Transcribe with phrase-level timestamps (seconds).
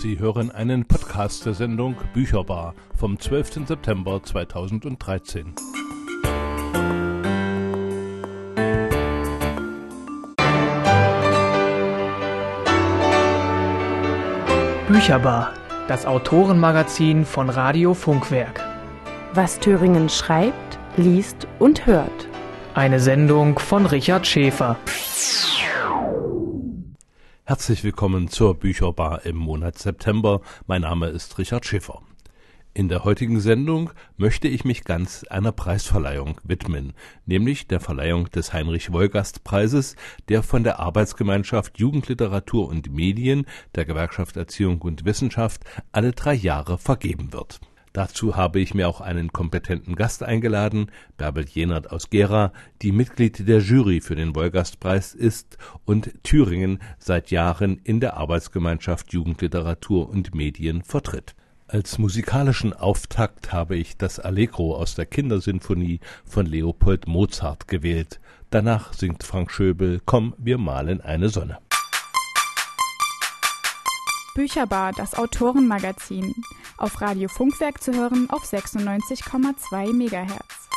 [0.00, 3.68] Sie hören einen Podcast der Sendung Bücherbar vom 12.
[3.68, 5.54] September 2013.
[14.88, 15.52] Bücherbar,
[15.86, 18.64] das Autorenmagazin von Radio Funkwerk.
[19.34, 22.26] Was Thüringen schreibt, liest und hört.
[22.72, 24.78] Eine Sendung von Richard Schäfer.
[27.50, 30.40] Herzlich willkommen zur Bücherbar im Monat September.
[30.68, 32.00] Mein Name ist Richard Schäfer.
[32.74, 36.92] In der heutigen Sendung möchte ich mich ganz einer Preisverleihung widmen,
[37.26, 39.96] nämlich der Verleihung des Heinrich-Wolgast-Preises,
[40.28, 46.78] der von der Arbeitsgemeinschaft Jugendliteratur und Medien der Gewerkschaft Erziehung und Wissenschaft alle drei Jahre
[46.78, 47.58] vergeben wird.
[47.92, 53.48] Dazu habe ich mir auch einen kompetenten Gast eingeladen, Bärbel Jenert aus Gera, die Mitglied
[53.48, 60.34] der Jury für den Wolgastpreis ist und Thüringen seit Jahren in der Arbeitsgemeinschaft Jugendliteratur und
[60.34, 61.34] Medien vertritt.
[61.66, 68.20] Als musikalischen Auftakt habe ich das Allegro aus der Kindersinfonie von Leopold Mozart gewählt.
[68.50, 71.58] Danach singt Frank Schöbel Komm, wir malen eine Sonne.
[74.40, 76.34] Bücherbar, das Autorenmagazin.
[76.78, 80.70] Auf Radio Funkwerk zu hören auf 96,2 MHz.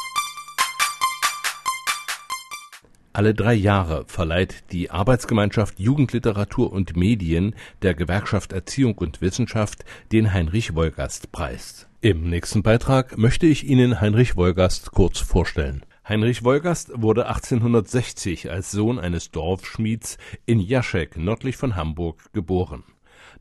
[3.13, 10.33] Alle drei Jahre verleiht die Arbeitsgemeinschaft Jugendliteratur und Medien der Gewerkschaft Erziehung und Wissenschaft den
[10.33, 11.87] Heinrich-Wolgast-Preis.
[12.01, 15.85] Im nächsten Beitrag möchte ich Ihnen Heinrich Wolgast kurz vorstellen.
[16.05, 22.83] Heinrich Wolgast wurde 1860 als Sohn eines Dorfschmieds in Jaschek nördlich von Hamburg geboren.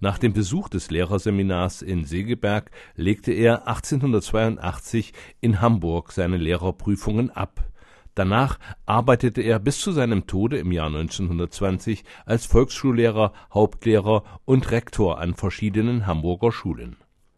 [0.02, 7.72] Nach dem Besuch des Lehrerseminars in Segeberg legte er 1882 in Hamburg seine Lehrerprüfungen ab
[8.14, 15.18] Danach arbeitete er bis zu seinem Tode im Jahr 1920 als Volksschullehrer, Hauptlehrer und Rektor
[15.18, 16.96] an verschiedenen Hamburger Schulen.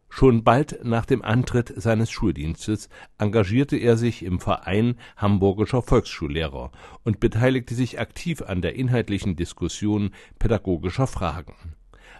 [0.08, 2.88] Schon bald nach dem Antritt seines Schuldienstes
[3.18, 6.72] engagierte er sich im Verein Hamburgischer Volksschullehrer
[7.04, 11.54] und beteiligte sich aktiv an der inhaltlichen Diskussion pädagogischer Fragen.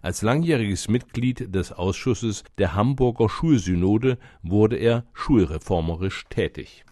[0.04, 6.84] Als langjähriges Mitglied des Ausschusses der Hamburger Schulsynode wurde er schulreformerisch tätig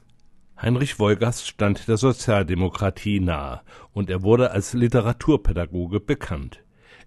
[0.59, 3.61] Heinrich Wolgast stand der Sozialdemokratie nahe
[3.93, 6.65] und er wurde als Literaturpädagoge bekannt.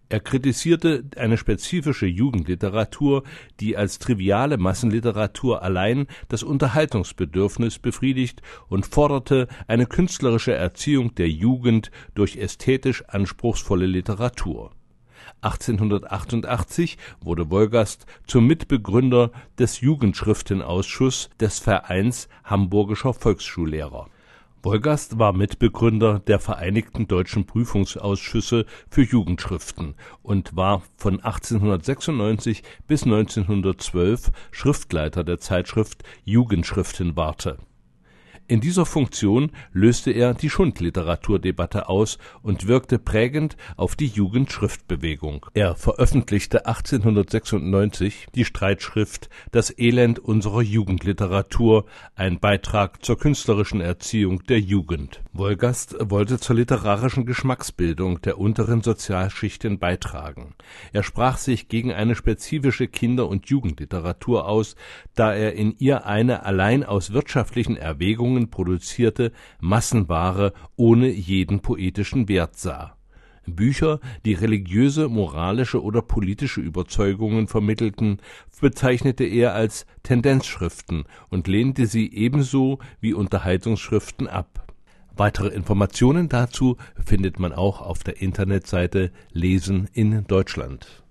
[0.08, 3.24] Er kritisierte eine spezifische Jugendliteratur,
[3.60, 11.90] die als triviale Massenliteratur allein das Unterhaltungsbedürfnis befriedigt und forderte eine künstlerische Erziehung der Jugend
[12.14, 14.70] durch ästhetisch anspruchsvolle Literatur
[15.46, 24.08] 1888 wurde Wolgast zum Mitbegründer des Jugendschriftenausschuss des Vereins Hamburgischer Volksschullehrer.
[24.64, 34.32] Wolgast war Mitbegründer der Vereinigten Deutschen Prüfungsausschüsse für Jugendschriften und war von 1896 bis 1912
[34.50, 37.60] Schriftleiter der Zeitschrift Jugendschriftenwarte
[38.48, 45.48] in dieser Funktion löste er die Schundliteraturdebatte aus und wirkte prägend auf die Jugendschriftbewegung.
[45.54, 51.86] Er veröffentlichte 1896 die Streitschrift Das Elend unserer Jugendliteratur,
[52.16, 55.25] ein Beitrag zur künstlerischen Erziehung der Jugend.
[55.38, 60.56] Wolgast wollte zur literarischen Geschmacksbildung der unteren Sozialschichten beitragen.
[60.94, 64.78] Er sprach sich gegen eine spezifische Kinder- und Jugendliteratur aus,
[65.14, 72.58] da er in ihr eine allein aus wirtschaftlichen Erwägungen produzierte Massenware ohne jeden poetischen Wert
[72.58, 72.96] sah.
[73.46, 78.22] Bücher, die religiöse, moralische oder politische Überzeugungen vermittelten,
[78.62, 84.65] bezeichnete er als Tendenzschriften und lehnte sie ebenso wie Unterhaltungsschriften ab.
[85.18, 91.04] Weitere Informationen dazu findet man auch auf der Internetseite Lesen in Deutschland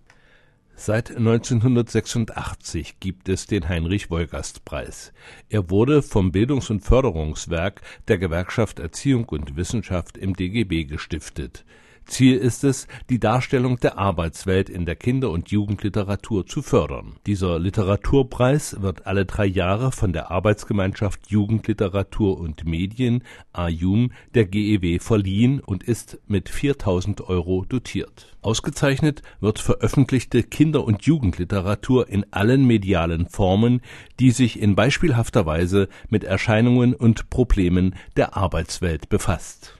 [0.77, 5.13] Seit 1986 gibt es den Heinrich-Wolgast-Preis.
[5.49, 11.65] Er wurde vom Bildungs- und Förderungswerk der Gewerkschaft Erziehung und Wissenschaft im DGB gestiftet
[12.07, 17.17] Ziel ist es, die Darstellung der Arbeitswelt in der Kinder und Jugendliteratur zu fördern.
[17.27, 24.99] Dieser Literaturpreis wird alle drei Jahre von der Arbeitsgemeinschaft Jugendliteratur und Medien (AJUM) der GEW
[24.99, 28.37] verliehen und ist mit 4.000 Euro dotiert.
[28.43, 33.81] Ausgezeichnet wird veröffentlichte Kinder und Jugendliteratur in allen medialen Formen,
[34.21, 39.74] die sich in beispielhafter Weise mit Erscheinungen und Problemen der Arbeitswelt befasst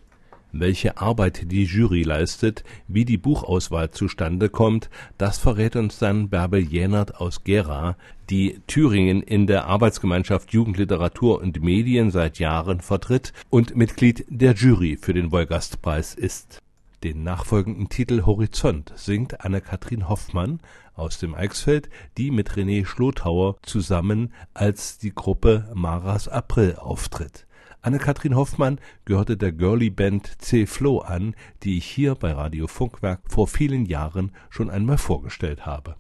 [0.61, 6.63] welche Arbeit die Jury leistet, wie die Buchauswahl zustande kommt, das verrät uns dann Bärbel
[6.63, 7.97] Jenert aus Gera,
[8.31, 14.97] die Thüringen in der Arbeitsgemeinschaft Jugendliteratur und Medien seit Jahren vertritt und Mitglied der Jury
[15.01, 16.61] für den Wolgastpreis ist
[17.03, 20.61] Den nachfolgenden Titel Horizont singt Anne-Kathrin Hoffmann
[20.95, 27.47] aus dem Eichsfeld, die mit René Schlothauer zusammen als die Gruppe Maras April auftritt.
[27.85, 30.65] Anne-Kathrin Hoffmann gehörte der Girly Band C.
[30.65, 35.97] Flow an, die ich hier bei Radio Funkwerk vor vielen Jahren schon einmal vorgestellt habe.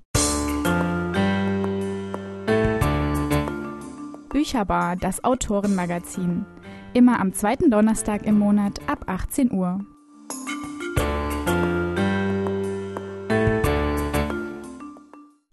[4.31, 6.47] Bücherbar, das Autorenmagazin.
[6.95, 9.85] Immer am zweiten Donnerstag im Monat ab 18 Uhr.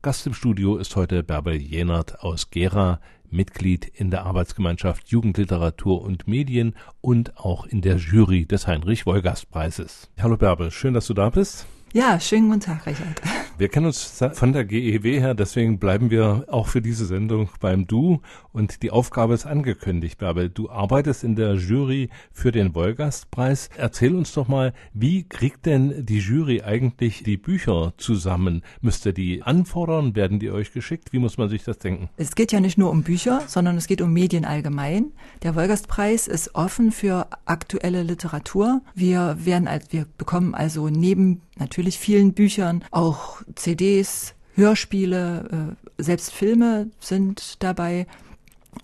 [0.01, 3.01] Gast im Studio ist heute Bärbel Jenert aus Gera,
[3.31, 10.09] Mitglied in der Arbeitsgemeinschaft Jugendliteratur und Medien und auch in der Jury des Heinrich-Wolgast-Preises.
[10.19, 11.65] Hallo Bärbel, schön, dass du da bist.
[11.93, 13.21] Ja, schönen guten Tag, Richard.
[13.57, 17.85] Wir kennen uns von der GEW her, deswegen bleiben wir auch für diese Sendung beim
[17.85, 18.21] Du.
[18.53, 20.49] Und die Aufgabe ist angekündigt, Bärbel.
[20.49, 23.69] Du arbeitest in der Jury für den Wolgastpreis.
[23.77, 28.63] Erzähl uns doch mal, wie kriegt denn die Jury eigentlich die Bücher zusammen?
[28.81, 30.15] Müsst ihr die anfordern?
[30.15, 31.13] Werden die euch geschickt?
[31.13, 32.09] Wie muss man sich das denken?
[32.17, 35.11] Es geht ja nicht nur um Bücher, sondern es geht um Medien allgemein.
[35.43, 38.81] Der Wolgastpreis ist offen für aktuelle Literatur.
[38.95, 46.31] Wir werden als, wir bekommen also neben natürlich vielen Büchern, auch CDs, Hörspiele, äh, selbst
[46.31, 48.07] Filme sind dabei.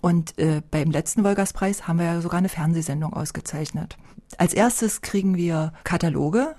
[0.00, 3.96] Und äh, beim letzten Wolgaspreis haben wir ja sogar eine Fernsehsendung ausgezeichnet.
[4.38, 6.54] Als erstes kriegen wir Kataloge.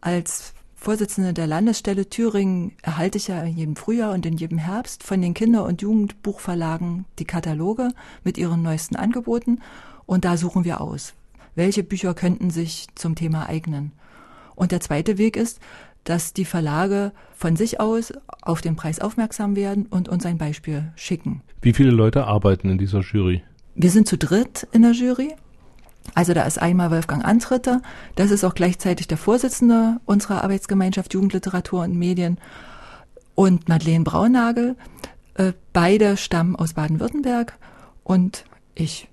[0.00, 5.02] Als Vorsitzende der Landesstelle Thüringen erhalte ich ja in jedem Frühjahr und in jedem Herbst
[5.02, 7.88] von den Kinder- und Jugendbuchverlagen die Kataloge
[8.22, 9.60] mit ihren neuesten Angeboten.
[10.04, 11.14] Und da suchen wir aus.
[11.54, 13.92] Welche Bücher könnten sich zum Thema eignen?
[14.56, 15.60] Und der zweite Weg ist,
[16.02, 18.12] dass die Verlage von sich aus
[18.42, 21.42] auf den Preis aufmerksam werden und uns ein Beispiel schicken.
[21.62, 23.42] Wie viele Leute arbeiten in dieser Jury?
[23.74, 25.34] Wir sind zu dritt in der Jury.
[26.14, 27.82] Also da ist einmal Wolfgang Antritter,
[28.14, 32.38] das ist auch gleichzeitig der Vorsitzende unserer Arbeitsgemeinschaft Jugendliteratur und Medien
[33.34, 34.76] und Madeleine Braunagel.
[35.34, 37.58] Äh, beide stammen aus Baden-Württemberg
[38.04, 38.44] und
[38.74, 39.08] ich.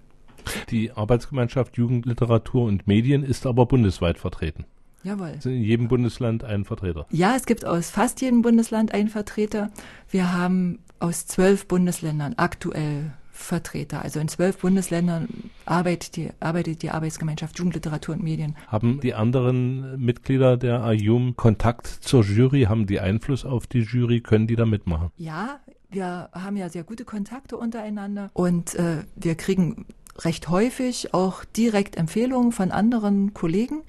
[0.70, 4.66] Die Arbeitsgemeinschaft Jugendliteratur und Medien ist aber bundesweit vertreten.
[5.04, 5.36] Jawohl.
[5.40, 7.06] Sind in jedem Bundesland ein Vertreter?
[7.12, 9.70] Ja, es gibt aus fast jedem Bundesland einen Vertreter.
[10.10, 14.02] Wir haben aus zwölf Bundesländern aktuell Vertreter.
[14.04, 15.28] Also in zwölf Bundesländern
[15.66, 18.56] arbeitet die, arbeitet die Arbeitsgemeinschaft Jugendliteratur und Medien.
[18.68, 22.64] Haben die anderen Mitglieder der AJUM Kontakt zur Jury?
[22.64, 24.22] Haben die Einfluss auf die Jury?
[24.22, 25.12] Können die da mitmachen?
[25.18, 25.60] Ja,
[25.90, 29.86] wir haben ja sehr gute Kontakte untereinander und äh, wir kriegen
[30.20, 33.82] recht häufig auch direkt Empfehlungen von anderen Kollegen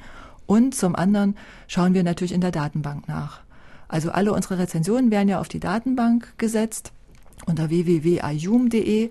[0.47, 1.37] und zum anderen
[1.67, 3.41] schauen wir natürlich in der Datenbank nach.
[3.89, 6.93] Also alle unsere Rezensionen werden ja auf die Datenbank gesetzt
[7.47, 9.11] unter www.ayum.de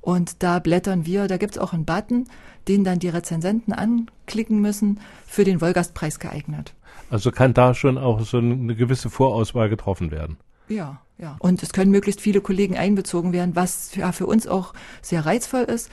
[0.00, 2.26] und da blättern wir, da gibt's auch einen Button,
[2.66, 6.74] den dann die Rezensenten anklicken müssen, für den Wolgastpreis geeignet.
[7.10, 10.36] Also kann da schon auch so eine gewisse Vorauswahl getroffen werden.
[10.68, 11.36] Ja, ja.
[11.38, 15.62] Und es können möglichst viele Kollegen einbezogen werden, was ja für uns auch sehr reizvoll
[15.62, 15.90] ist,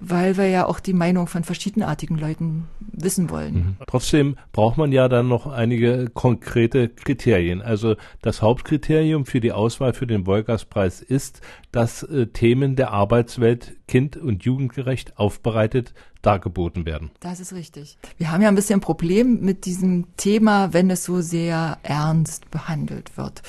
[0.00, 3.54] weil wir ja auch die Meinung von verschiedenartigen Leuten wissen wollen.
[3.54, 3.76] Mhm.
[3.86, 7.62] Trotzdem braucht man ja dann noch einige konkrete Kriterien.
[7.62, 11.40] Also das Hauptkriterium für die Auswahl für den Wolgastpreis ist,
[11.70, 17.10] dass äh, Themen der Arbeitswelt kind- und jugendgerecht aufbereitet dargeboten werden.
[17.20, 17.98] Das ist richtig.
[18.16, 22.50] Wir haben ja ein bisschen ein Problem mit diesem Thema, wenn es so sehr ernst
[22.50, 23.42] behandelt wird.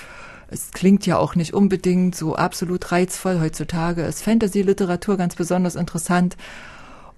[0.54, 3.42] Es klingt ja auch nicht unbedingt so absolut reizvoll.
[3.42, 6.38] Heutzutage ist Fantasy-Literatur ganz besonders interessant.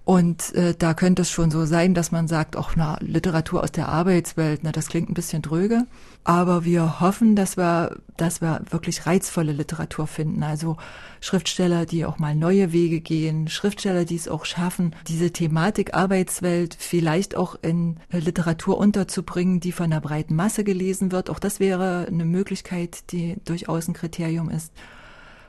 [0.05, 3.71] Und äh, da könnte es schon so sein, dass man sagt, ach na, Literatur aus
[3.71, 5.87] der Arbeitswelt, na, das klingt ein bisschen dröge.
[6.23, 10.43] Aber wir hoffen, dass wir, dass wir wirklich reizvolle Literatur finden.
[10.43, 10.77] Also
[11.21, 16.77] Schriftsteller, die auch mal neue Wege gehen, Schriftsteller, die es auch schaffen, diese Thematik Arbeitswelt
[16.79, 21.31] vielleicht auch in Literatur unterzubringen, die von der breiten Masse gelesen wird.
[21.31, 24.71] Auch das wäre eine Möglichkeit, die durchaus ein Kriterium ist.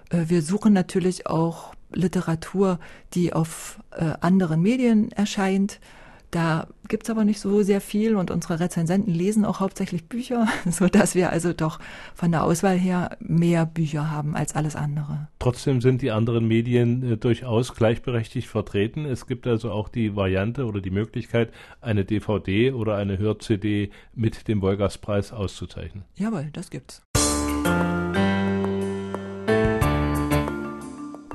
[0.09, 2.79] Äh, wir suchen natürlich auch Literatur,
[3.15, 5.81] die auf äh, anderen Medien erscheint.
[6.31, 10.89] Da gibt's aber nicht so sehr viel und unsere Rezensenten lesen auch hauptsächlich Bücher, so
[10.89, 11.79] dass wir also doch
[12.15, 15.29] von der Auswahl her mehr Bücher haben als alles andere.
[15.39, 19.05] Trotzdem sind die anderen Medien äh, durchaus gleichberechtigt vertreten.
[19.05, 24.49] Es gibt also auch die Variante oder die Möglichkeit, eine DVD oder eine Hör-CD mit
[24.49, 26.05] dem Wolgastpreis auszuzeichnen.
[26.17, 27.03] Jawohl, das gibt's.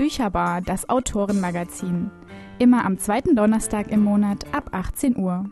[0.02, 2.10] Bücherbar, das Autorenmagazin.
[2.58, 5.46] Immer am zweiten Donnerstag im Monat ab 18 Uhr.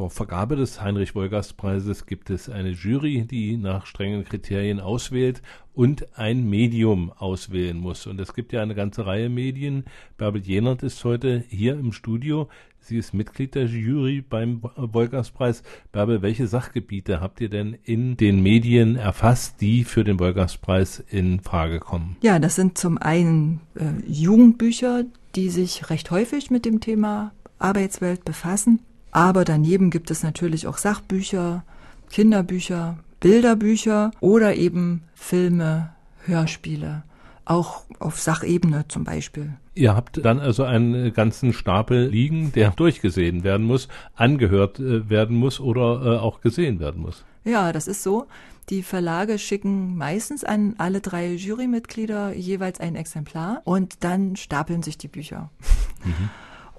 [0.00, 5.42] Zur Vergabe des Heinrich-Wolgast-Preises gibt es eine Jury, die nach strengen Kriterien auswählt
[5.74, 8.06] und ein Medium auswählen muss.
[8.06, 9.84] Und es gibt ja eine ganze Reihe Medien.
[10.16, 12.48] Bärbel Jenert ist heute hier im Studio.
[12.78, 15.62] Sie ist Mitglied der Jury beim Wolgastpreis.
[15.92, 21.40] Bärbel, welche Sachgebiete habt ihr denn in den Medien erfasst, die für den Wolgastpreis in
[21.40, 22.16] Frage kommen?
[22.22, 25.04] Ja, das sind zum einen äh, Jugendbücher,
[25.34, 28.80] die sich recht häufig mit dem Thema Arbeitswelt befassen.
[29.10, 31.64] Aber daneben gibt es natürlich auch Sachbücher,
[32.10, 35.90] Kinderbücher, Bilderbücher oder eben Filme,
[36.26, 37.02] Hörspiele
[37.50, 39.52] auch auf Sachebene zum Beispiel.
[39.74, 45.36] Ihr habt dann also einen ganzen Stapel liegen, der durchgesehen werden muss, angehört äh, werden
[45.36, 47.24] muss oder äh, auch gesehen werden muss.
[47.44, 48.26] Ja, das ist so.
[48.68, 54.96] Die Verlage schicken meistens an alle drei Jurymitglieder jeweils ein Exemplar und dann stapeln sich
[54.96, 55.50] die Bücher.
[56.04, 56.30] Mhm.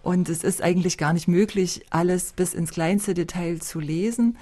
[0.04, 4.38] Und es ist eigentlich gar nicht möglich, alles bis ins kleinste Detail zu lesen.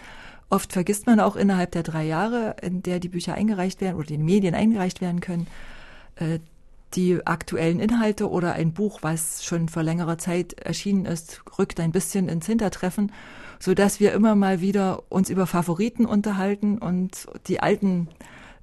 [0.50, 4.08] Oft vergisst man auch innerhalb der drei Jahre, in der die Bücher eingereicht werden oder
[4.08, 5.48] die Medien eingereicht werden können,
[6.16, 6.40] äh,
[6.96, 11.92] die aktuellen Inhalte oder ein Buch, was schon vor längerer Zeit erschienen ist, rückt ein
[11.92, 13.12] bisschen ins Hintertreffen,
[13.60, 18.08] so dass wir immer mal wieder uns über Favoriten unterhalten und die alten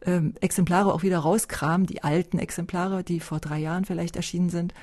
[0.05, 4.75] ähm, Exemplare auch wieder rauskramen, die alten Exemplare, die vor drei Jahren vielleicht erschienen sind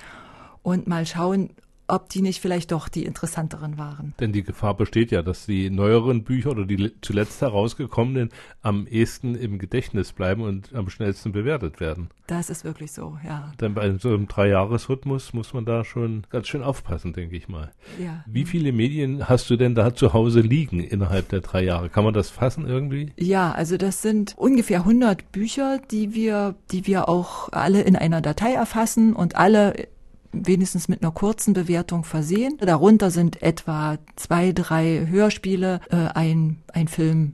[0.62, 1.50] und mal schauen,
[1.88, 4.14] ob die nicht vielleicht doch die interessanteren waren.
[4.20, 8.30] Denn die Gefahr besteht ja, dass die neueren Bücher oder die zuletzt herausgekommenen
[8.62, 12.10] am ehesten im Gedächtnis bleiben und am schnellsten bewertet werden.
[12.28, 13.52] Das ist wirklich so, ja.
[13.60, 17.72] Denn bei so einem Dreijahresrhythmus muss man da schon ganz schön aufpassen, denke ich mal.
[18.02, 18.24] Ja.
[18.26, 21.90] Wie viele Medien hast du denn da zu Hause liegen innerhalb der drei Jahre?
[21.90, 23.12] Kann man das fassen irgendwie?
[23.18, 28.22] Ja, also das sind ungefähr 100 Bücher, die wir, die wir auch alle in einer
[28.22, 29.88] Datei erfassen und alle
[30.34, 32.58] wenigstens mit einer kurzen Bewertung versehen.
[32.60, 37.34] Darunter sind etwa zwei, drei Hörspiele, äh, ein, ein Film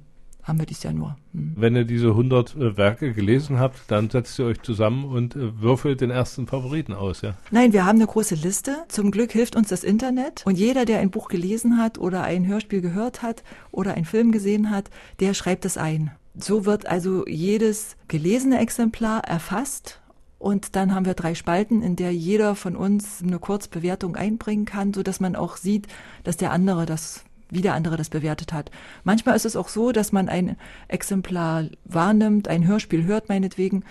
[0.49, 1.15] haben wir dies ja nur.
[1.33, 1.53] Hm.
[1.55, 5.61] Wenn ihr diese 100 äh, Werke gelesen habt, dann setzt ihr euch zusammen und äh,
[5.61, 7.35] würfelt den ersten Favoriten aus, ja?
[7.51, 8.77] Nein, wir haben eine große Liste.
[8.87, 10.43] Zum Glück hilft uns das Internet.
[10.45, 14.31] Und jeder, der ein Buch gelesen hat oder ein Hörspiel gehört hat oder einen Film
[14.31, 14.89] gesehen hat,
[15.19, 16.11] der schreibt es ein.
[16.35, 20.01] So wird also jedes gelesene Exemplar erfasst
[20.39, 24.93] und dann haben wir drei Spalten, in der jeder von uns eine Kurzbewertung einbringen kann,
[24.93, 25.87] so dass man auch sieht,
[26.23, 28.71] dass der andere das, wie der andere das bewertet hat.
[29.03, 30.55] Manchmal ist es auch so, dass man ein
[30.87, 33.83] Exemplar wahrnimmt, ein Hörspiel hört meinetwegen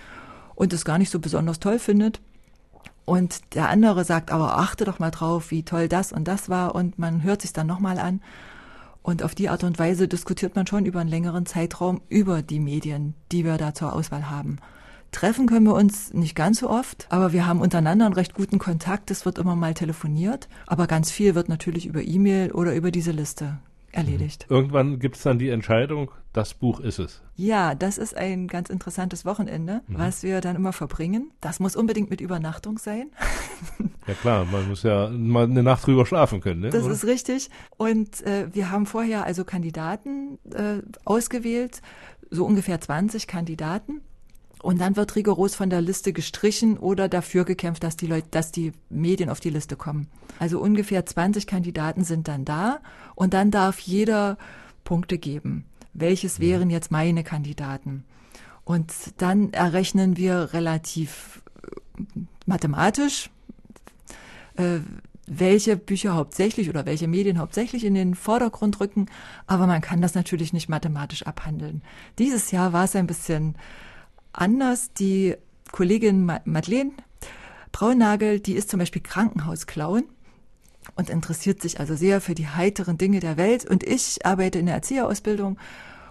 [0.55, 2.19] und es gar nicht so besonders toll findet.
[3.05, 6.73] Und der andere sagt, aber achte doch mal drauf, wie toll das und das war
[6.73, 8.21] und man hört sich dann nochmal an.
[9.03, 12.59] Und auf die Art und Weise diskutiert man schon über einen längeren Zeitraum über die
[12.59, 14.57] Medien, die wir da zur Auswahl haben.
[15.11, 18.59] Treffen können wir uns nicht ganz so oft, aber wir haben untereinander einen recht guten
[18.59, 19.11] Kontakt.
[19.11, 23.11] Es wird immer mal telefoniert, aber ganz viel wird natürlich über E-Mail oder über diese
[23.11, 23.57] Liste
[23.91, 24.45] erledigt.
[24.49, 24.55] Mhm.
[24.55, 27.21] Irgendwann gibt es dann die Entscheidung, das Buch ist es.
[27.35, 29.97] Ja, das ist ein ganz interessantes Wochenende, mhm.
[29.97, 31.31] was wir dann immer verbringen.
[31.41, 33.09] Das muss unbedingt mit Übernachtung sein.
[34.07, 36.61] Ja klar, man muss ja mal eine Nacht drüber schlafen können.
[36.61, 36.69] Ne?
[36.69, 36.93] Das Oder?
[36.93, 37.51] ist richtig.
[37.77, 41.83] Und äh, wir haben vorher also Kandidaten äh, ausgewählt,
[42.31, 44.01] so ungefähr 20 Kandidaten.
[44.61, 48.51] Und dann wird rigoros von der Liste gestrichen oder dafür gekämpft, dass die Leute, dass
[48.51, 50.07] die Medien auf die Liste kommen.
[50.37, 52.79] Also ungefähr 20 Kandidaten sind dann da
[53.15, 54.37] und dann darf jeder
[54.83, 55.65] Punkte geben.
[55.93, 58.03] Welches wären jetzt meine Kandidaten?
[58.65, 61.41] Und dann errechnen wir relativ
[61.97, 63.29] äh, mathematisch,
[64.57, 64.79] äh,
[65.25, 69.07] welche Bücher hauptsächlich oder welche Medien hauptsächlich in den Vordergrund rücken.
[69.47, 71.81] Aber man kann das natürlich nicht mathematisch abhandeln.
[72.17, 73.55] Dieses Jahr war es ein bisschen
[74.39, 74.93] anders.
[74.93, 75.35] Die
[75.71, 76.91] Kollegin Madeleine
[77.71, 80.05] Braunagel, die ist zum Beispiel Krankenhausklauen
[80.95, 83.65] und interessiert sich also sehr für die heiteren Dinge der Welt.
[83.65, 85.57] Und ich arbeite in der Erzieherausbildung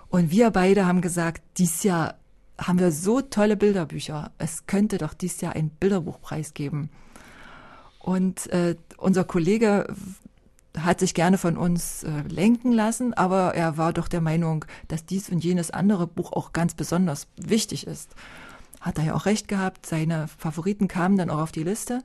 [0.09, 2.15] und wir beide haben gesagt, dies Jahr
[2.59, 4.33] haben wir so tolle Bilderbücher.
[4.39, 6.91] Es könnte doch dies Jahr einen Bilderbuchpreis geben.
[7.99, 9.87] Und äh, unser Kollege
[10.77, 15.07] hat sich gerne von uns äh, lenken lassen, aber er war doch der Meinung, dass
[15.07, 18.15] dies und jenes andere Buch auch ganz besonders wichtig ist.
[18.81, 22.03] Hat er ja auch recht gehabt, seine Favoriten kamen dann auch auf die Liste.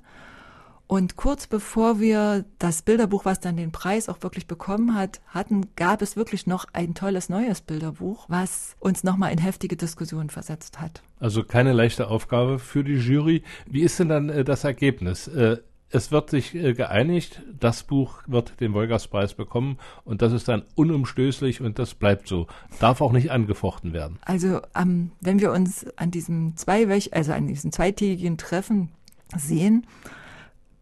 [0.87, 5.67] Und kurz bevor wir das Bilderbuch, was dann den Preis auch wirklich bekommen hat, hatten,
[5.75, 10.81] gab es wirklich noch ein tolles neues Bilderbuch, was uns nochmal in heftige Diskussionen versetzt
[10.81, 11.01] hat.
[11.19, 13.43] Also keine leichte Aufgabe für die Jury.
[13.65, 15.27] Wie ist denn dann äh, das Ergebnis?
[15.27, 15.57] Äh,
[15.93, 20.63] es wird sich äh, geeinigt, das Buch wird den Wolgastpreis bekommen und das ist dann
[20.73, 22.47] unumstößlich und das bleibt so.
[22.79, 24.17] Darf auch nicht angefochten werden.
[24.25, 28.89] Also ähm, wenn wir uns an diesem zweiwöch, also an diesem zweitägigen Treffen
[29.37, 29.85] sehen,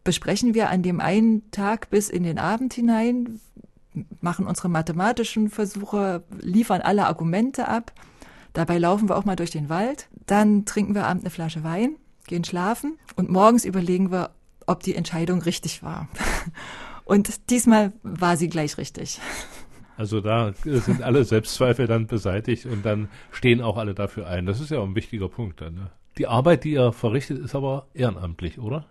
[0.02, 3.38] besprechen wir an dem einen Tag bis in den Abend hinein,
[4.22, 7.92] machen unsere mathematischen Versuche, liefern alle Argumente ab.
[8.54, 10.08] Dabei laufen wir auch mal durch den Wald.
[10.24, 14.30] Dann trinken wir abends eine Flasche Wein, gehen schlafen und morgens überlegen wir,
[14.66, 16.08] ob die Entscheidung richtig war.
[17.04, 19.20] Und diesmal war sie gleich richtig.
[19.96, 24.46] Also da sind alle Selbstzweifel dann beseitigt und dann stehen auch alle dafür ein.
[24.46, 25.74] Das ist ja auch ein wichtiger Punkt dann.
[25.74, 25.90] Ne?
[26.18, 28.86] Die Arbeit, die ihr verrichtet, ist aber ehrenamtlich, oder?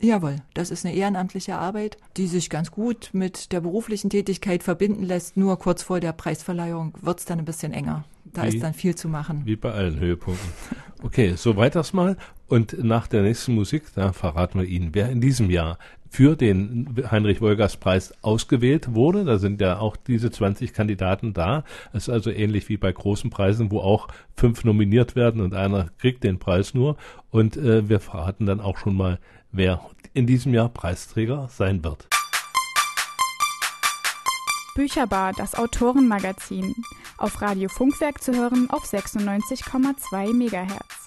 [0.00, 5.02] Jawohl, das ist eine ehrenamtliche Arbeit, die sich ganz gut mit der beruflichen Tätigkeit verbinden
[5.02, 5.36] lässt.
[5.36, 8.04] Nur kurz vor der Preisverleihung wird's dann ein bisschen enger.
[8.24, 9.42] Da wie, ist dann viel zu machen.
[9.46, 10.50] Wie bei allen Höhepunkten.
[11.02, 12.16] Okay, so weit das mal.
[12.48, 17.04] Und nach der nächsten Musik, da verraten wir Ihnen, wer in diesem Jahr für den
[17.10, 19.24] Heinrich-Wolgers-Preis ausgewählt wurde.
[19.24, 21.64] Da sind ja auch diese 20 Kandidaten da.
[21.92, 25.88] Es ist also ähnlich wie bei großen Preisen, wo auch fünf nominiert werden und einer
[25.98, 26.96] kriegt den Preis nur.
[27.30, 29.18] Und äh, wir verraten dann auch schon mal,
[29.52, 29.80] wer
[30.14, 32.08] in diesem Jahr Preisträger sein wird.
[34.74, 36.74] Bücherbar, das Autorenmagazin.
[37.18, 41.05] Auf Radio Funkwerk zu hören auf 96,2 MHz.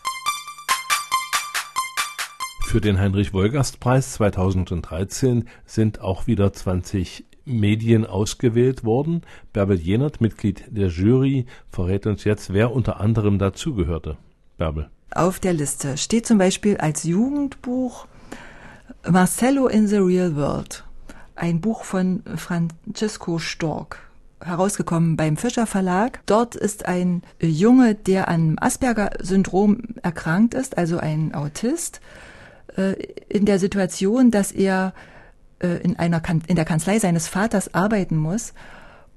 [2.69, 9.23] Für den Heinrich-Wolgast-Preis 2013 sind auch wieder 20 Medien ausgewählt worden.
[9.53, 14.17] Bärbel Jenert, Mitglied der Jury, verrät uns jetzt, wer unter anderem dazugehörte.
[14.59, 14.91] Bärbel.
[15.09, 18.05] Auf der Liste steht zum Beispiel als Jugendbuch
[19.09, 20.83] Marcello in the Real World
[21.35, 23.97] ein Buch von Francisco Stork
[24.41, 26.21] herausgekommen beim Fischer Verlag.
[26.27, 31.99] Dort ist ein Junge, der an Asperger-Syndrom erkrankt ist, also ein Autist,
[32.79, 32.93] äh,
[33.27, 34.93] in der Situation, dass er
[35.59, 38.53] äh, in einer in der Kanzlei seines Vaters arbeiten muss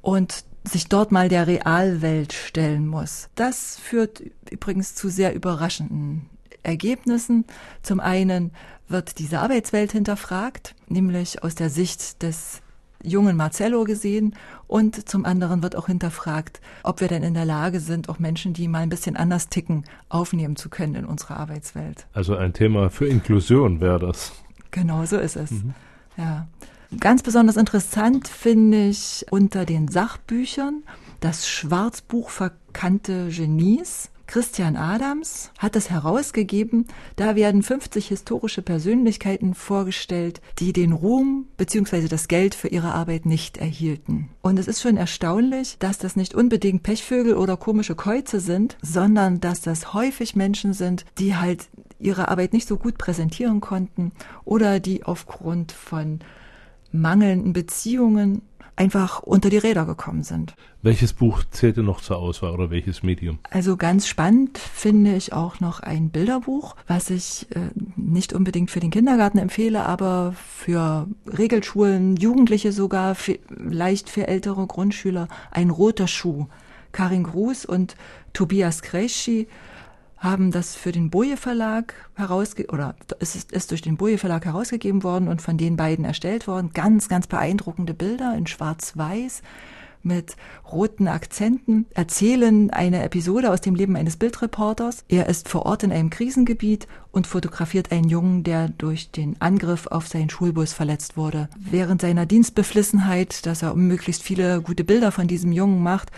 [0.00, 3.28] und sich dort mal der Realwelt stellen muss.
[3.34, 6.28] Das führt übrigens zu sehr überraschenden
[6.62, 7.44] Ergebnissen.
[7.82, 8.52] Zum einen
[8.88, 12.62] wird diese Arbeitswelt hinterfragt, nämlich aus der Sicht des
[13.02, 14.34] jungen Marcello gesehen
[14.66, 18.52] und zum anderen wird auch hinterfragt, ob wir denn in der Lage sind, auch Menschen,
[18.52, 22.06] die mal ein bisschen anders ticken, aufnehmen zu können in unserer Arbeitswelt.
[22.12, 24.32] Also ein Thema für Inklusion wäre das.
[24.70, 25.50] Genau, so ist es.
[25.50, 25.74] Mhm.
[26.16, 26.46] Ja.
[27.00, 30.82] Ganz besonders interessant finde ich unter den Sachbüchern
[31.20, 36.86] das Schwarzbuch Verkannte Genies Christian Adams hat es herausgegeben.
[37.16, 42.08] Da werden 50 historische Persönlichkeiten vorgestellt, die den Ruhm bzw.
[42.08, 44.30] das Geld für ihre Arbeit nicht erhielten.
[44.40, 49.38] Und es ist schon erstaunlich, dass das nicht unbedingt Pechvögel oder komische Käuze sind, sondern
[49.40, 51.68] dass das häufig Menschen sind, die halt
[51.98, 54.12] ihre Arbeit nicht so gut präsentieren konnten
[54.46, 56.20] oder die aufgrund von
[56.90, 58.40] mangelnden Beziehungen
[58.76, 60.54] einfach unter die Räder gekommen sind.
[60.82, 63.38] Welches Buch zählte noch zur Auswahl oder welches Medium?
[63.50, 68.80] Also ganz spannend finde ich auch noch ein Bilderbuch, was ich äh, nicht unbedingt für
[68.80, 76.46] den Kindergarten empfehle, aber für Regelschulen, Jugendliche sogar, vielleicht für ältere Grundschüler, ein roter Schuh.
[76.92, 77.96] Karin Gruß und
[78.32, 79.48] Tobias Kreschi
[80.22, 84.44] haben das für den Boje Verlag herausge oder es ist, ist durch den Boje Verlag
[84.44, 86.70] herausgegeben worden und von den beiden erstellt worden.
[86.72, 89.42] Ganz, ganz beeindruckende Bilder in Schwarz-Weiß
[90.04, 90.36] mit
[90.70, 95.04] roten Akzenten erzählen eine Episode aus dem Leben eines Bildreporters.
[95.08, 99.86] Er ist vor Ort in einem Krisengebiet und fotografiert einen Jungen, der durch den Angriff
[99.86, 101.48] auf seinen Schulbus verletzt wurde.
[101.56, 106.10] Während seiner Dienstbeflissenheit, dass er möglichst viele gute Bilder von diesem Jungen macht,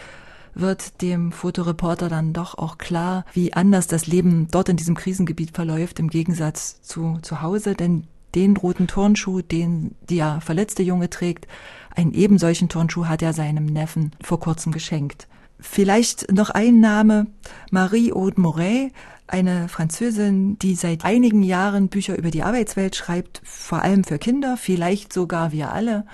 [0.55, 5.55] wird dem Fotoreporter dann doch auch klar, wie anders das Leben dort in diesem Krisengebiet
[5.55, 11.47] verläuft im Gegensatz zu zu Hause, denn den roten Turnschuh, den der verletzte Junge trägt,
[11.95, 15.29] einen eben solchen Turnschuh hat er seinem Neffen vor kurzem geschenkt.
[15.61, 17.29] Vielleicht noch ein Name,
[17.71, 18.93] Marie Aude Moret,
[19.27, 24.57] eine Französin, die seit einigen Jahren Bücher über die Arbeitswelt schreibt, vor allem für Kinder,
[24.57, 26.05] vielleicht sogar wir alle.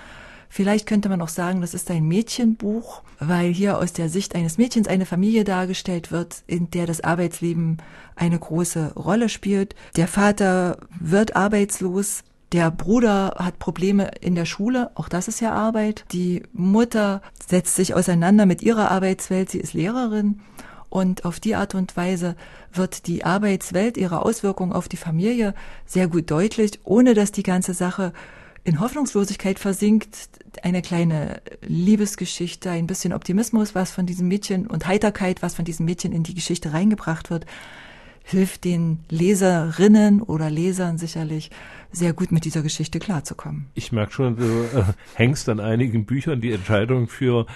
[0.53, 4.57] Vielleicht könnte man auch sagen, das ist ein Mädchenbuch, weil hier aus der Sicht eines
[4.57, 7.77] Mädchens eine Familie dargestellt wird, in der das Arbeitsleben
[8.17, 9.75] eine große Rolle spielt.
[9.95, 15.53] Der Vater wird arbeitslos, der Bruder hat Probleme in der Schule, auch das ist ja
[15.53, 16.03] Arbeit.
[16.11, 20.41] Die Mutter setzt sich auseinander mit ihrer Arbeitswelt, sie ist Lehrerin.
[20.89, 22.35] Und auf die Art und Weise
[22.73, 25.53] wird die Arbeitswelt, ihre Auswirkungen auf die Familie
[25.85, 28.11] sehr gut deutlich, ohne dass die ganze Sache
[28.63, 30.29] in Hoffnungslosigkeit versinkt,
[30.61, 35.85] eine kleine Liebesgeschichte, ein bisschen Optimismus, was von diesem Mädchen und Heiterkeit, was von diesem
[35.85, 37.45] Mädchen in die Geschichte reingebracht wird,
[38.23, 41.49] hilft den Leserinnen oder Lesern sicherlich
[41.91, 43.65] sehr gut mit dieser Geschichte klarzukommen.
[43.73, 44.83] Ich merke schon, du äh,
[45.15, 47.47] hängst an einigen Büchern die Entscheidung für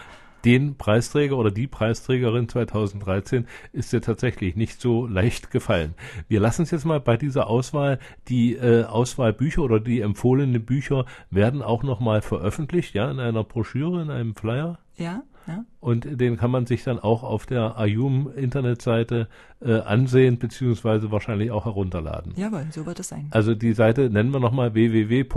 [0.45, 5.95] den Preisträger oder die Preisträgerin 2013 ist dir tatsächlich nicht so leicht gefallen.
[6.27, 7.99] Wir lassen es jetzt mal bei dieser Auswahl.
[8.27, 14.01] Die äh, Auswahlbücher oder die empfohlenen Bücher werden auch nochmal veröffentlicht, ja, in einer Broschüre,
[14.01, 14.77] in einem Flyer.
[14.97, 15.65] Ja, ja.
[15.79, 19.27] Und den kann man sich dann auch auf der Ayum-Internetseite
[19.61, 22.33] äh, ansehen, beziehungsweise wahrscheinlich auch herunterladen.
[22.35, 23.27] Jawohl, so wird es sein.
[23.31, 25.35] Also die Seite nennen wir nochmal www.ayum.de.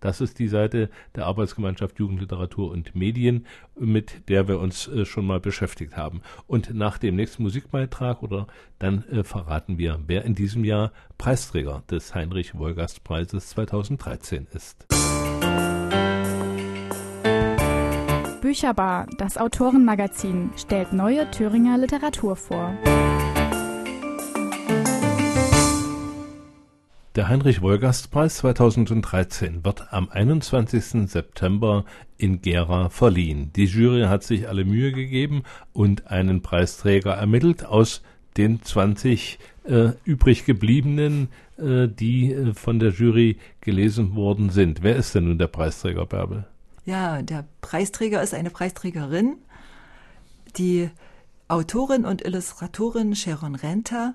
[0.00, 5.26] Das ist die Seite der Arbeitsgemeinschaft Jugendliteratur und Medien, mit der wir uns äh, schon
[5.26, 6.20] mal beschäftigt haben.
[6.46, 8.46] Und nach dem nächsten Musikbeitrag oder
[8.78, 14.86] dann äh, verraten wir, wer in diesem Jahr Preisträger des Heinrich-Wolgast-Preises 2013 ist.
[18.44, 22.74] Bücherbar, das Autorenmagazin, stellt neue Thüringer Literatur vor.
[27.16, 31.10] Der Heinrich-Wolgast-Preis 2013 wird am 21.
[31.10, 31.86] September
[32.18, 33.50] in Gera verliehen.
[33.56, 38.02] Die Jury hat sich alle Mühe gegeben und einen Preisträger ermittelt aus
[38.36, 44.82] den 20 äh, übrig gebliebenen, äh, die äh, von der Jury gelesen worden sind.
[44.82, 46.44] Wer ist denn nun der Preisträger, Bärbel?
[46.84, 49.38] Ja, der Preisträger ist eine Preisträgerin,
[50.56, 50.90] die
[51.48, 54.14] Autorin und Illustratorin Sharon Renter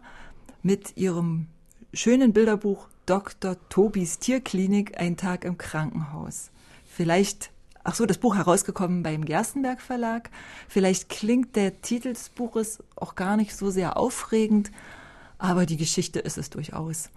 [0.62, 1.48] mit ihrem
[1.94, 3.58] schönen Bilderbuch Dr.
[3.70, 6.52] Tobis Tierklinik Ein Tag im Krankenhaus.
[6.86, 7.50] Vielleicht,
[7.84, 10.30] ach so, das Buch herausgekommen beim Gerstenberg Verlag.
[10.68, 14.70] Vielleicht klingt der Titel des Buches auch gar nicht so sehr aufregend,
[15.40, 17.10] aber die Geschichte ist es durchaus.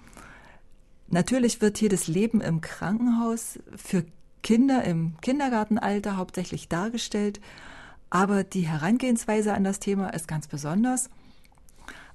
[1.09, 4.07] Natürlich wird hier das Leben im Krankenhaus für
[4.43, 7.41] Kinder im Kindergartenalter hauptsächlich dargestellt,
[8.11, 11.09] aber die Herangehensweise an das Thema ist ganz besonders.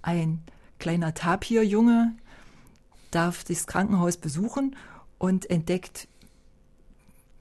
[0.02, 0.42] Ein
[0.80, 2.14] kleiner Tapirjunge
[3.12, 4.76] darf das Krankenhaus besuchen
[5.18, 6.08] und entdeckt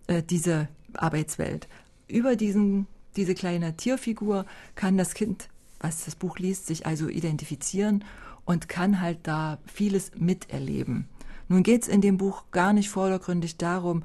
[0.07, 1.69] äh, diese Arbeitswelt.
[2.09, 5.49] Über diesen, diese kleine Tierfigur kann das Kind,
[5.81, 8.05] was das Buch liest, sich also identifizieren
[8.45, 11.09] und kann halt da vieles miterleben.
[11.49, 14.05] Nun geht es in dem Buch gar nicht vordergründig darum,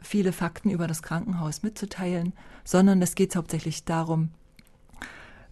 [0.00, 2.32] viele Fakten über das Krankenhaus mitzuteilen,
[2.64, 4.30] sondern es geht hauptsächlich darum,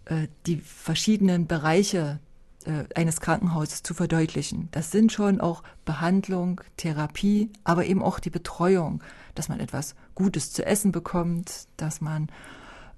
[0.05, 2.19] äh, die verschiedenen Bereiche
[2.65, 4.69] äh, eines Krankenhauses zu verdeutlichen.
[4.71, 9.01] Das sind schon auch Behandlung, Therapie, aber eben auch die Betreuung,
[9.33, 12.29] dass man etwas Gutes zu essen bekommt, dass man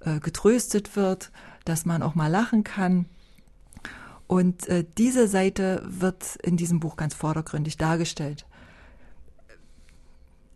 [0.00, 1.32] äh, getröstet wird,
[1.64, 3.06] dass man auch mal lachen kann.
[4.26, 8.44] Und diese Seite wird in diesem Buch ganz vordergründig dargestellt.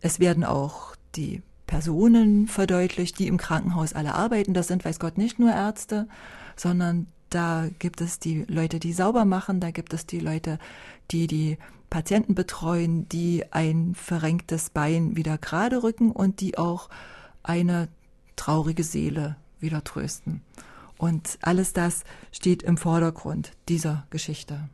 [0.03, 4.53] Es werden auch die Personen verdeutlicht, die im Krankenhaus alle arbeiten.
[4.53, 6.09] Das sind, weiß Gott, nicht nur Ärzte,
[6.57, 10.59] sondern da gibt es die Leute, die sauber machen, da gibt es die Leute,
[11.09, 11.57] die die
[11.89, 16.89] Patienten betreuen, die ein verrenktes Bein wieder gerade rücken und die auch
[17.41, 17.87] eine
[18.35, 20.41] traurige Seele wieder trösten.
[20.97, 24.67] Und alles das steht im Vordergrund dieser Geschichte.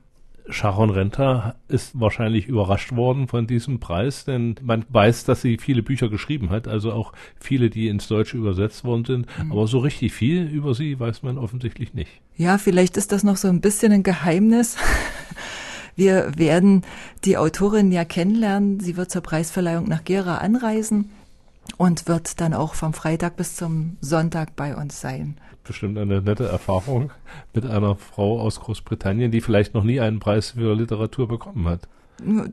[0.50, 5.84] Sharon Renter ist wahrscheinlich überrascht worden von diesem Preis, denn man weiß, dass sie viele
[5.84, 9.28] Bücher geschrieben hat, also auch viele, die ins Deutsche übersetzt worden sind.
[9.44, 9.52] Mhm.
[9.52, 12.12] Aber so richtig viel über sie weiß man offensichtlich nicht.
[12.36, 14.78] Ja, vielleicht ist das noch so ein bisschen ein Geheimnis.
[15.96, 16.84] Wir werden
[17.26, 18.80] die Autorin ja kennenlernen.
[18.80, 21.10] Sie wird zur Preisverleihung nach Gera anreisen
[21.78, 25.36] und wird dann auch vom Freitag bis zum Sonntag bei uns sein
[25.70, 27.12] bestimmt eine nette Erfahrung
[27.54, 31.88] mit einer Frau aus Großbritannien, die vielleicht noch nie einen Preis für Literatur bekommen hat.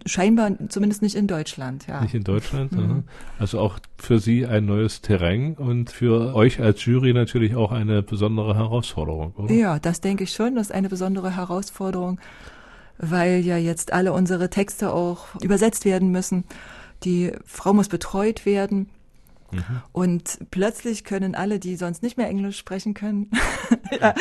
[0.04, 2.00] Scheinbar zumindest nicht in Deutschland, ja.
[2.02, 2.72] Nicht in Deutschland.
[2.72, 3.04] Mhm.
[3.38, 8.02] Also auch für Sie ein neues Terrain und für euch als Jury natürlich auch eine
[8.02, 9.52] besondere Herausforderung, oder?
[9.52, 10.54] Ja, das denke ich schon.
[10.54, 12.20] Das ist eine besondere Herausforderung,
[12.98, 16.44] weil ja jetzt alle unsere Texte auch übersetzt werden müssen.
[17.02, 18.90] Die Frau muss betreut werden.
[19.52, 19.82] Mhm.
[19.92, 23.30] Und plötzlich können alle, die sonst nicht mehr Englisch sprechen können,
[24.00, 24.14] ja,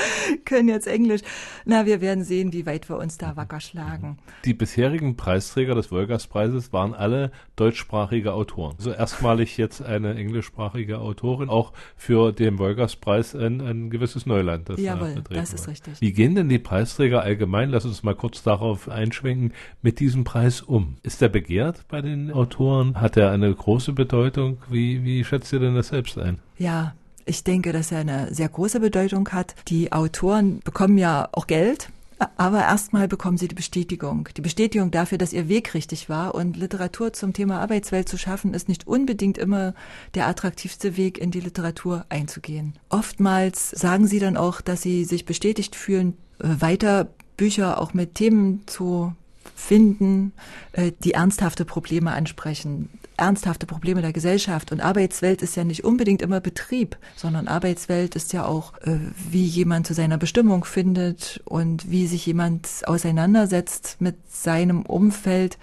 [0.46, 1.22] können jetzt Englisch.
[1.66, 4.18] Na, wir werden sehen, wie weit wir uns da wacker schlagen.
[4.46, 8.76] Die bisherigen Preisträger des Wolgast-Preises waren alle deutschsprachige Autoren.
[8.78, 14.70] Also erstmalig jetzt eine englischsprachige Autorin, auch für den Wolgast-Preis ein, ein gewisses Neuland.
[14.70, 16.02] Das Jawohl, das ist richtig.
[16.02, 20.62] Wie gehen denn die Preisträger allgemein, lass uns mal kurz darauf einschwenken, mit diesem Preis
[20.62, 20.98] um?
[21.04, 23.00] Ist er begehrt bei den Autoren?
[23.00, 24.58] Hat er eine große Bedeutung?
[24.70, 26.40] Wie, wie schätzt ihr denn das selbst ein?
[26.58, 26.94] Ja,
[27.26, 29.56] ich denke, dass er eine sehr große Bedeutung hat.
[29.68, 31.90] Die Autoren bekommen ja auch Geld,
[32.38, 34.30] aber erstmal bekommen sie die Bestätigung.
[34.38, 36.36] Die Bestätigung dafür, dass ihr Weg richtig war.
[36.36, 39.74] Und Literatur zum Thema Arbeitswelt zu schaffen, ist nicht unbedingt immer
[40.14, 42.74] der attraktivste Weg, in die Literatur einzugehen.
[42.90, 48.16] Oftmals sagen sie dann auch, dass sie sich bestätigt fühlen, äh, weiter Bücher auch mit
[48.16, 49.14] Themen zu
[49.56, 50.34] finden,
[50.74, 52.90] äh, die ernsthafte Probleme ansprechen.
[53.18, 54.72] Ernsthafte Probleme der Gesellschaft.
[54.72, 58.98] Und Arbeitswelt ist ja nicht unbedingt immer Betrieb, sondern Arbeitswelt ist ja auch, äh,
[59.32, 65.58] wie jemand zu seiner Bestimmung findet und wie sich jemand auseinandersetzt mit seinem Umfeld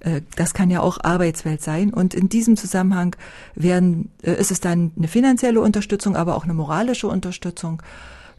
[0.00, 1.94] äh, das kann ja auch Arbeitswelt sein.
[1.94, 3.14] Und in diesem Zusammenhang
[3.54, 7.82] werden, ist es dann eine finanzielle Unterstützung, aber auch eine moralische Unterstützung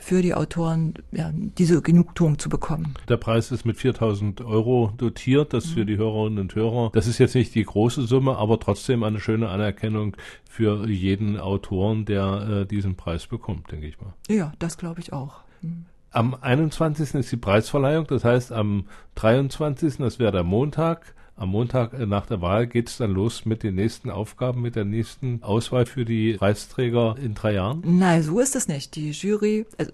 [0.02, 2.96] für die Autoren, ja, diese Genugtuung zu bekommen.
[3.08, 6.90] Der Preis ist mit 4000 Euro dotiert, das für die Hörerinnen und Hörer.
[6.94, 10.18] Das ist jetzt nicht die große Summe, aber trotzdem eine schöne Anerkennung
[10.50, 14.14] für jeden Autoren, der äh, diesen Preis bekommt, denke ich mal.
[14.28, 15.42] Ja, das glaube ich auch.
[15.62, 15.86] Mhm.
[16.14, 17.16] Am 21.
[17.16, 18.86] ist die Preisverleihung, das heißt am
[19.16, 23.46] 23., das wäre der Montag, am Montag äh, nach der Wahl geht es dann los
[23.46, 27.82] mit den nächsten Aufgaben, mit der nächsten Auswahl für die Preisträger in drei Jahren?
[27.84, 28.96] Nein, so ist es nicht.
[28.96, 29.92] Die Jury, also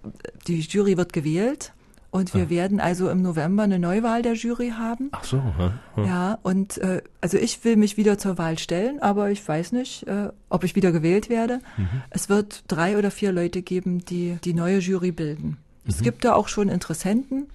[0.47, 1.73] die Jury wird gewählt.
[2.09, 2.49] Und wir ah.
[2.49, 5.09] werden also im November eine Neuwahl der Jury haben.
[5.11, 5.41] Ach so.
[5.97, 9.73] Ja, ja und äh, also ich will mich wieder zur Wahl stellen, aber ich weiß
[9.73, 11.59] nicht, äh, ob ich wieder gewählt werde.
[11.75, 12.01] Mhm.
[12.09, 15.47] Es wird drei oder vier Leute geben, die die neue Jury bilden.
[15.47, 15.57] Mhm.
[15.89, 17.47] Es gibt da auch schon Interessenten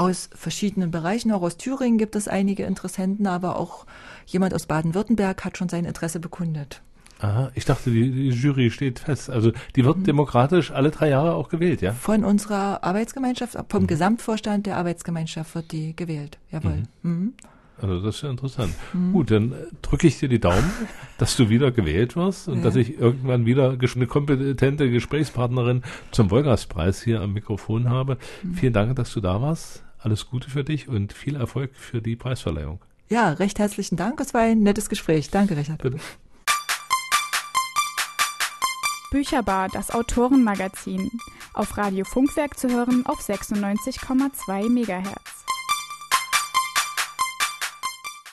[0.00, 1.30] aus verschiedenen Bereichen.
[1.30, 3.84] Auch aus Thüringen gibt es einige Interessenten, aber auch
[4.24, 6.80] jemand aus Baden-Württemberg hat schon sein Interesse bekundet.
[7.18, 9.28] Aha, ich dachte, die, Jury steht fest.
[9.28, 10.04] Also die wird mhm.
[10.04, 11.92] demokratisch alle drei Jahre auch gewählt, ja?
[11.92, 13.86] Von unserer Arbeitsgemeinschaft, vom mhm.
[13.88, 16.38] Gesamtvorstand der Arbeitsgemeinschaft wird die gewählt.
[16.50, 16.82] Jawohl.
[17.02, 17.12] Mhm.
[17.12, 17.34] mhm.
[17.82, 18.74] Also das ist ja interessant.
[18.92, 19.12] Mhm.
[19.12, 20.70] Gut, dann drücke ich dir die Daumen,
[21.18, 22.64] dass du wieder gewählt wirst und ja.
[22.64, 28.18] dass ich irgendwann wieder eine kompetente Gesprächspartnerin zum Wolgaspreis hier am Mikrofon habe.
[28.42, 28.54] Mhm.
[28.54, 29.82] Vielen Dank, dass du da warst.
[30.02, 32.80] Alles Gute für dich und viel Erfolg für die Preisverleihung.
[33.08, 34.20] Ja, recht herzlichen Dank.
[34.20, 35.30] Es war ein nettes Gespräch.
[35.30, 35.82] Danke, Richard.
[35.82, 35.98] Bitte.
[39.10, 41.10] Bücherbar, das Autorenmagazin.
[41.52, 45.40] Auf Radio Funkwerk zu hören auf 96,2 MHz.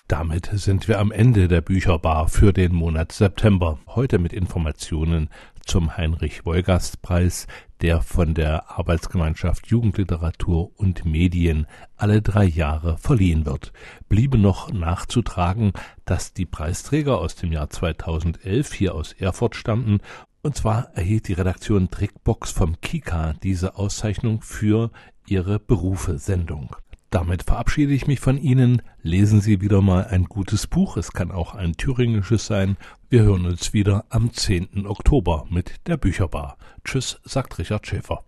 [0.07, 3.77] Damit sind wir am Ende der Bücherbar für den Monat September.
[3.87, 5.29] Heute mit Informationen
[5.65, 7.45] zum Heinrich-Wolgast-Preis,
[7.81, 11.67] der von der Arbeitsgemeinschaft Jugendliteratur und Medien
[11.97, 13.73] alle drei Jahre verliehen wird.
[14.07, 15.73] Bliebe noch nachzutragen,
[16.05, 19.99] dass die Preisträger aus dem Jahr 2011 hier aus Erfurt stammten
[20.41, 24.91] und zwar erhielt die Redaktion Trickbox vom Kika diese Auszeichnung für
[25.27, 26.77] ihre Berufe-Sendung.
[27.09, 28.81] Damit verabschiede ich mich von Ihnen.
[29.01, 30.97] Lesen Sie wieder mal ein gutes Buch.
[30.97, 32.75] Es kann auch ein thüringisches sein.
[33.09, 34.85] Wir hören uns wieder am 10.
[34.85, 36.57] Oktober mit der Bücherbar.
[36.83, 38.23] Tschüss, sagt Richard Schäfer.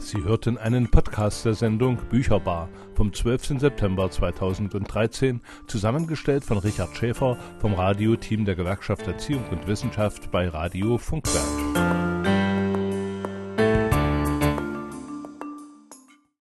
[0.00, 3.60] Sie hörten einen Podcast der Sendung Bücherbar vom 12.
[3.60, 10.96] September 2013, zusammengestellt von Richard Schäfer vom Radioteam der Gewerkschaft Erziehung und Wissenschaft bei Radio
[10.96, 11.77] Funkwerk.